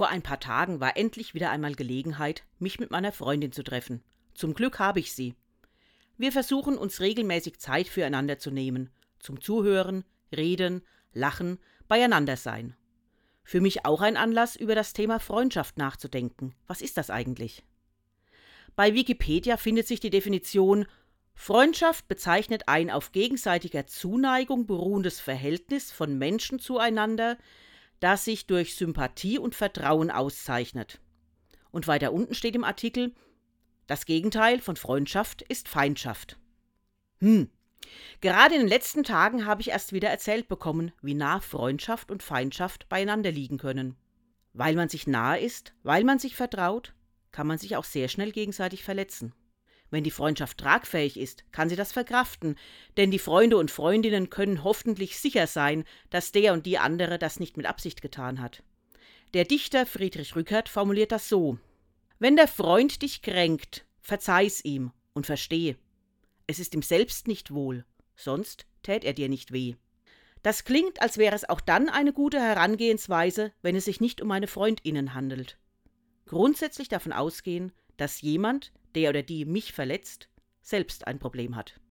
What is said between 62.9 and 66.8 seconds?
dich kränkt, verzeih's ihm und versteh. Es ist